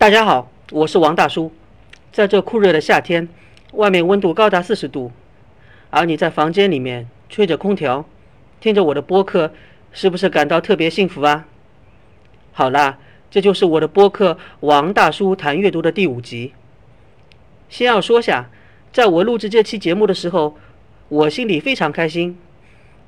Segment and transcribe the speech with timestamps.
[0.00, 1.52] 大家好，我是王大叔。
[2.10, 3.28] 在这酷热的夏天，
[3.72, 5.12] 外面温度高达四十度，
[5.90, 8.06] 而你在房间里面吹着空调，
[8.62, 9.52] 听着我的播客，
[9.92, 11.46] 是不是感到特别幸福啊？
[12.52, 12.98] 好啦，
[13.30, 16.54] 这就是我的播客《王大叔谈阅读》的第五集。
[17.68, 18.48] 先要说下，
[18.94, 20.56] 在我录制这期节目的时候，
[21.10, 22.38] 我心里非常开心，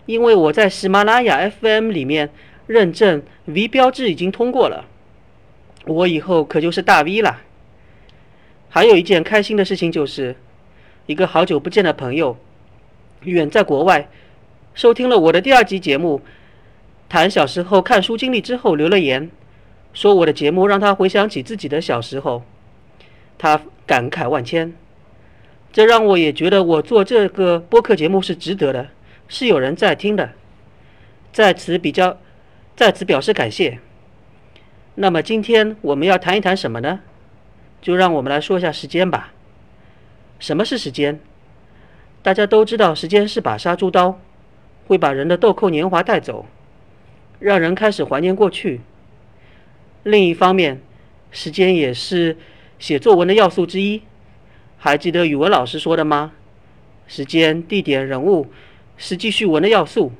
[0.05, 2.29] 因为我在喜马拉雅 FM 里面
[2.67, 4.85] 认证 V 标志已经通过了。
[5.87, 7.41] 我以后可就是大 V 了。
[8.69, 10.37] 还有一件开心的事情就是，
[11.07, 12.37] 一个好久不见的朋友，
[13.23, 14.09] 远在国外，
[14.75, 16.23] 收听了我的第二集节目，
[17.09, 19.31] 谈小时候看书经历之后留了言，
[19.93, 22.43] 说我的节目让他回想起自己的小时候，
[23.37, 24.73] 他感慨万千。
[25.71, 28.89] 这让我也觉得我做这个播客节目是值得的，
[29.29, 30.33] 是有人在听的，
[31.33, 32.19] 在此比较，
[32.75, 33.79] 在此表示感谢。
[34.95, 37.01] 那么今天我们要谈一谈什么呢？
[37.81, 39.33] 就让我们来说一下时间吧。
[40.39, 41.19] 什么是时间？
[42.23, 44.21] 大家都知道，时间是把杀猪刀，
[44.87, 46.47] 会把人的豆蔻年华带走，
[47.41, 48.83] 让人开始怀念过去。
[50.03, 50.81] 另一方面，
[51.31, 52.37] 时间也是
[52.79, 54.03] 写作文的要素之一。
[54.77, 56.33] 还记得语文老师说的吗？
[57.07, 58.53] 时间、地点、人物
[58.97, 60.13] 是记叙文的要素。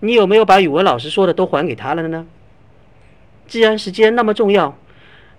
[0.00, 2.26] 你有没有把语文老师说的都还给他了呢？
[3.48, 4.78] 既然时间那么重要，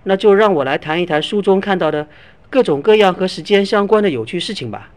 [0.03, 2.07] 那就让我来谈一谈书中看到的
[2.49, 4.91] 各种各样和时间相关的有趣事情吧。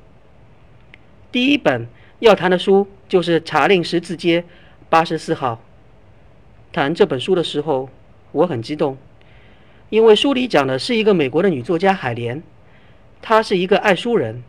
[1.31, 1.87] 第一本
[2.21, 4.45] 要谈的书就是《查令十字街
[4.89, 5.55] 八十四号》。
[6.75, 7.91] 谈这本书的时候，
[8.33, 8.97] 我很激动，
[9.91, 12.43] 因为书里讲的是一个美国的女作家海莲，
[13.21, 14.43] 她是一个爱书人，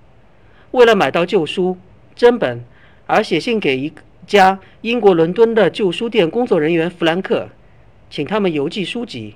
[0.72, 1.78] 为了买到旧书
[2.16, 2.64] 真本，
[3.08, 3.92] 而写信给一
[4.26, 7.50] 家英国伦敦的旧书店工作人员弗兰克。
[8.14, 9.34] 请他们邮寄书籍，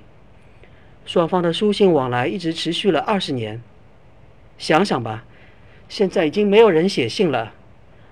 [1.04, 3.60] 双方的书信往来一直持续了二十年。
[4.56, 5.24] 想想吧，
[5.88, 7.52] 现在已经没有人写信了，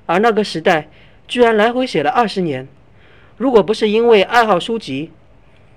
[0.06, 0.88] 而那个时代
[1.28, 2.66] 居然来回写了二十年。
[3.37, 5.12] 如果不是因为爱好书籍，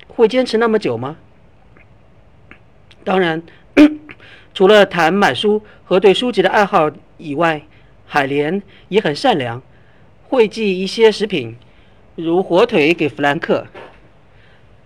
[0.07, 1.17] 会坚持那么久吗？
[3.03, 3.43] 当然，
[4.55, 6.89] 除了谈买书和对书籍的爱好
[7.19, 7.61] 以外，
[8.07, 9.61] 海莲也很善良，
[10.29, 11.55] 会寄一些食品，
[12.15, 13.67] 如火腿给弗兰克。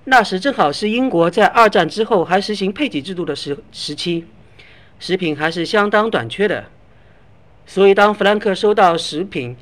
[0.06, 4.26] 那时正好是英国在二战之后还实行配给制度的时时期，
[5.00, 6.66] 食品还是相当短缺的。
[7.66, 9.56] 所以当弗兰克收到食品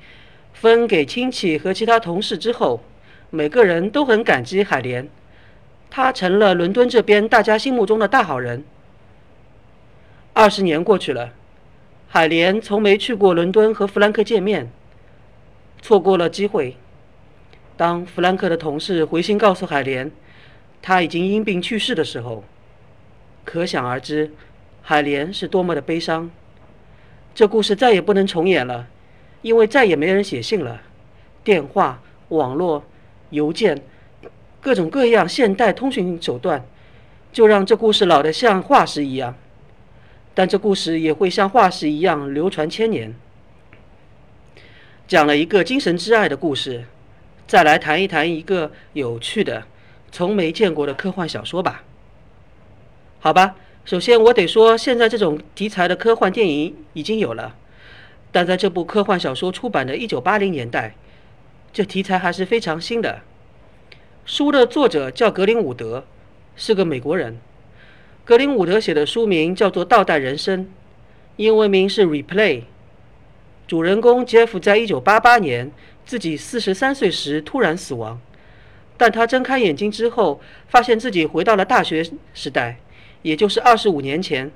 [0.53, 2.81] 分给亲戚和其他同事之后，
[3.29, 5.07] 每个人都很感激海莲，
[5.91, 8.63] 他成了伦敦这边大家心目中的大好人。
[10.33, 11.29] 二十年过去了，
[12.07, 14.71] 海莲从没去过伦敦和弗兰克见面，
[15.83, 16.77] 错过了机会。
[17.77, 20.11] 当弗兰克的同事回信告诉海莲。
[20.81, 22.43] 他已经因病去世的时候，
[23.45, 24.31] 可想而知，
[24.81, 26.31] 海莲是多么的悲伤。
[27.33, 28.87] 这故事再也不能重演了，
[29.41, 30.81] 因为再也没人写信了。
[31.43, 32.83] 电话、网络、
[33.29, 33.81] 邮件，
[34.59, 36.65] 各种各样现代通讯手段，
[37.31, 39.35] 就让这故事老得像化石一样。
[40.33, 43.13] 但这故事也会像化石一样流传千年。
[45.07, 46.85] 讲了一个精神之爱的故事，
[47.45, 49.63] 再来谈一谈一个有趣的。
[50.11, 51.83] 从没见过的科幻小说吧？
[53.19, 53.55] 好吧，
[53.85, 57.55] 首先我得说，现在这种题材的科幻电影已经有了，
[58.31, 60.95] 但在这部科幻小说出版的一九八零年代，
[61.71, 63.21] 这题材还是非常新的。
[64.25, 66.03] 书的作者叫格林伍德，
[66.55, 67.37] 是个美国人。
[68.25, 70.65] 格林伍德写的书名叫做《倒带人生》，
[71.37, 72.59] 英文名是《Replay》。
[73.67, 75.71] 主人公杰夫在一九八八年
[76.05, 78.19] 自己四十三岁时突然死亡。
[79.01, 82.77] 但他睁开眼睛之后，发现自己回到了大学时代，
[83.23, 84.51] 也就是二十五年前。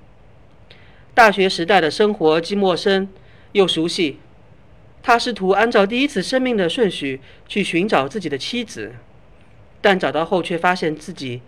[1.15, 3.09] 大学时代的生活既陌生
[3.53, 4.19] 又熟悉。
[5.01, 8.93] 他试图按照第一次生命的顺序去寻找自己的妻子，
[9.81, 11.41] 但找到后却发现自己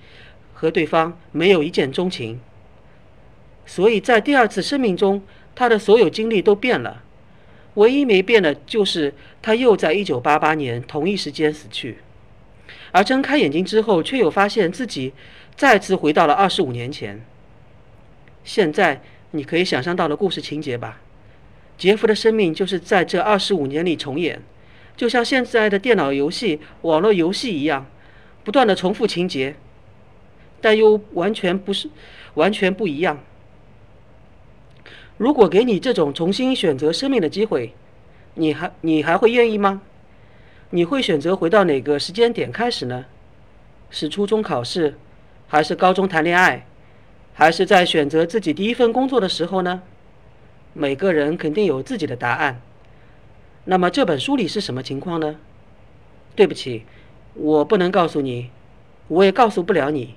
[0.55, 2.39] 和对方没有一见钟情。
[3.67, 5.21] 所以在第二次生命中，
[5.53, 7.03] 他的所有经历都变了，
[7.75, 11.99] 唯一没变的就是他又在一九八八年同一时间死去。
[12.97, 15.13] 而睁开眼睛之后，却又发现自己
[15.55, 17.23] 再次回到了二十五年前。
[18.43, 20.99] 现在你可以想象到了故事情节吧？
[21.77, 24.41] 杰夫的生命就是在这二十五年里重演，
[24.95, 27.85] 就像现在的电脑游戏、网络游戏一样，
[28.43, 29.55] 不断的重复情节，
[30.59, 31.91] 但又完全不是
[32.33, 33.19] 完全不一样。
[35.17, 37.75] 如果给你这种重新选择生命的机会，
[38.33, 39.83] 你还你还会愿意吗？
[40.71, 43.05] 你会选择回到哪个时间点开始呢？
[43.89, 44.97] 是初中考试，
[45.47, 46.65] 还是高中谈恋爱，
[47.33, 49.81] 还是在选择自己第一份工作的时候呢？
[50.73, 52.59] 每个人肯定有自己的答案。
[53.63, 55.37] 那么这本书里是什么情况呢？
[56.35, 56.83] 对不起，
[57.33, 58.49] 我不能告诉你，
[59.07, 60.15] 我也告诉不了你，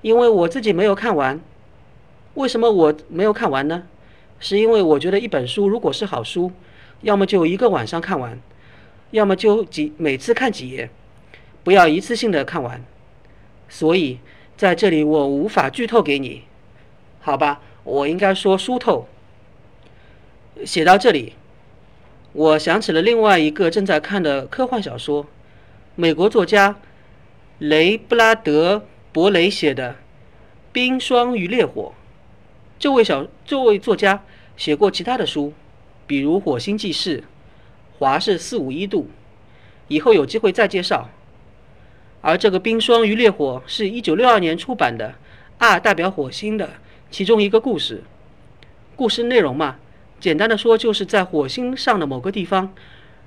[0.00, 1.38] 因为我自己没有看完。
[2.32, 3.82] 为什么我没有看完呢？
[4.40, 6.52] 是因为我觉得一本书如果是好书，
[7.02, 8.40] 要么就一个晚上看完，
[9.10, 10.90] 要么就几每次看几页，
[11.62, 12.84] 不要一次性的看完。
[13.68, 14.18] 所以
[14.56, 16.42] 在这里我无法剧透给你，
[17.20, 17.60] 好吧？
[17.84, 19.06] 我应该说书透。
[20.64, 21.34] 写到这里，
[22.32, 25.26] 我想起了另外一个正在看的科幻小说，
[25.94, 26.76] 美国作家
[27.58, 28.76] 雷布拉德·
[29.12, 29.90] 伯雷写的
[30.72, 31.92] 《冰霜与烈火》。
[32.78, 34.24] 这位小这位作家
[34.56, 35.52] 写过其他的书，
[36.06, 37.18] 比如《火星记事》
[37.98, 39.02] 《华氏四五一度》，
[39.88, 41.08] 以后有机会再介绍。
[42.20, 45.14] 而这个《冰霜与烈火》是一九六二年出版的
[45.58, 46.70] ，R 代表火星的
[47.10, 48.02] 其中一个故事。
[48.96, 49.76] 故事内容嘛。
[50.20, 52.72] 简单的说，就是在火星上的某个地方，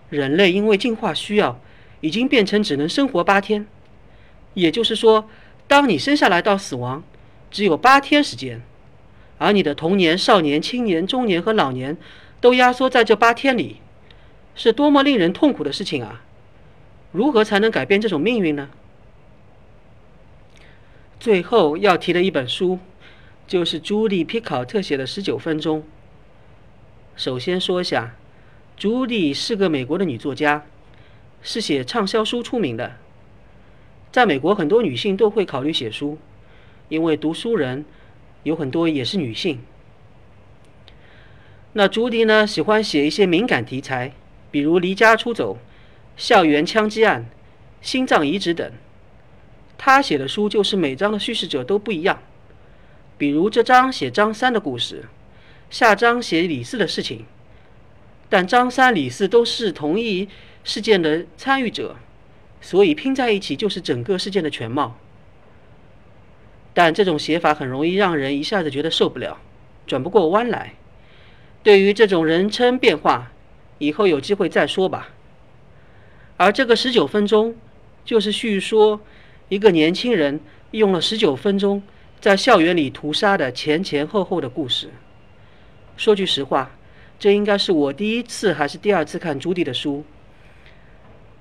[0.09, 1.59] 人类因为进化需要，
[2.01, 3.67] 已经变成只能生活八天。
[4.55, 5.29] 也就是说，
[5.67, 7.03] 当你生下来到死亡，
[7.51, 8.63] 只有八天时间，
[9.37, 11.95] 而你的童年、少年、青年、中年和老年，
[12.41, 13.77] 都压缩在这八天里，
[14.57, 16.23] 是多么令人痛苦的事情啊！
[17.11, 18.69] 如何才能改变这种命运呢？
[21.19, 22.79] 最后要提的一本书，
[23.47, 25.81] 就是朱莉·皮考特写的《十九分钟》。
[27.15, 28.15] 首先说一下，
[28.75, 30.65] 朱莉是个美国的女作家，
[31.43, 32.97] 是写畅销书出名的。
[34.11, 36.17] 在美国，很多女性都会考虑写书，
[36.89, 37.85] 因为读书人
[38.41, 39.59] 有很多也是女性。
[41.73, 44.13] 那朱莉呢，喜欢写一些敏感题材，
[44.57, 45.59] 比如离家出走、
[46.15, 47.27] 校园枪击案、
[47.79, 48.71] 心脏移植等。
[49.77, 52.23] 他写的书就是每章的叙事者都不一样，
[53.19, 55.05] 比如这章写张三的故事。
[55.69, 57.27] 下章写李四的事情，
[58.29, 60.27] 但张三、李四都是同一
[60.63, 61.95] 事件的参与者，
[62.59, 64.97] 所以拼在一起就是整个事件的全貌。
[66.73, 69.37] 但这种写法很容易让人一下子觉得受不了，
[69.85, 70.73] 转不过弯来。
[71.61, 73.31] 对于这种人称变化，
[73.77, 75.09] 以后有机会再说吧。
[76.37, 77.55] 而这个十九分钟，
[78.05, 78.99] 就是叙说
[79.49, 80.39] 一个年轻人
[80.71, 81.81] 用了十九分钟
[82.19, 84.89] 在校园里屠杀的前前后后的故事。
[85.95, 86.71] 说句实话，
[87.17, 90.03] 这应该是我第一次还是第二次看朱棣的书。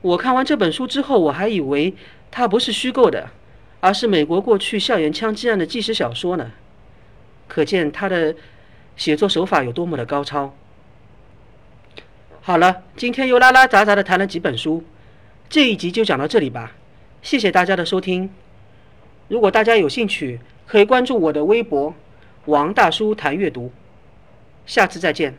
[0.00, 1.94] 我看完这本书之后，我还以为
[2.30, 3.28] 它不是虚构的，
[3.80, 6.52] 而是美国过去校园枪击案的纪实小说呢。
[7.48, 8.34] 可见他的
[8.96, 10.56] 写作手法有多么的高超。
[12.46, 14.84] 好了，今天又拉拉杂杂的谈了几本书，
[15.48, 16.76] 这一集就讲到这里吧。
[17.20, 18.30] 谢谢大家的收听。
[19.26, 21.92] 如果大家有兴趣，可以关注我的微博
[22.46, 23.72] “王大叔谈阅读”。
[24.64, 25.36] 下次再见。